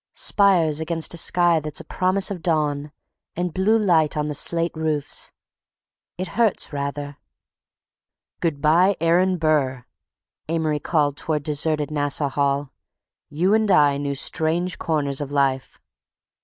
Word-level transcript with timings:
Spires, 0.13 0.81
against 0.81 1.13
a 1.13 1.17
sky 1.17 1.59
that's 1.59 1.79
a 1.79 1.83
promise 1.85 2.31
of 2.31 2.41
dawn, 2.41 2.91
and 3.35 3.53
blue 3.53 3.77
light 3.77 4.17
on 4.17 4.25
the 4.29 4.33
slate 4.33 4.71
roofs—it 4.75 6.27
hurts... 6.29 6.73
rather—" 6.73 7.17
"Good 8.39 8.61
by, 8.61 8.97
Aaron 8.99 9.37
Burr," 9.37 9.85
Amory 10.49 10.79
called 10.79 11.17
toward 11.17 11.43
deserted 11.43 11.91
Nassau 11.91 12.29
Hall, 12.29 12.71
"you 13.29 13.53
and 13.53 13.69
I 13.69 13.97
knew 13.99 14.15
strange 14.15 14.79
corners 14.79 15.21
of 15.21 15.31
life." 15.31 15.79